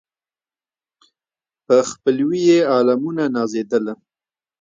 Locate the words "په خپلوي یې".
1.65-2.59